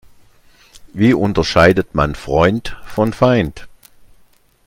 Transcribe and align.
Wie 0.93 1.13
unterscheidet 1.13 1.93
man 1.93 2.15
Freund 2.15 2.75
von 2.87 3.13
Feind? 3.13 3.67